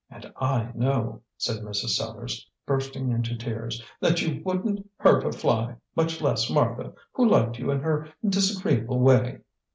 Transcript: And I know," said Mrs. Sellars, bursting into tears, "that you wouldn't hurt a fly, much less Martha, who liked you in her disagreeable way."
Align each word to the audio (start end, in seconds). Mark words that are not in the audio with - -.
And 0.09 0.33
I 0.37 0.71
know," 0.73 1.21
said 1.37 1.57
Mrs. 1.57 1.89
Sellars, 1.89 2.49
bursting 2.65 3.11
into 3.11 3.37
tears, 3.37 3.83
"that 3.99 4.19
you 4.23 4.41
wouldn't 4.43 4.89
hurt 4.97 5.23
a 5.23 5.31
fly, 5.31 5.75
much 5.95 6.21
less 6.21 6.49
Martha, 6.49 6.91
who 7.13 7.29
liked 7.29 7.59
you 7.59 7.69
in 7.69 7.81
her 7.81 8.07
disagreeable 8.27 8.97
way." 8.97 9.41